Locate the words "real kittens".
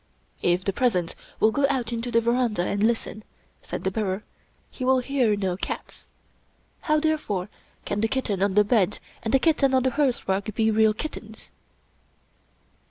10.71-11.51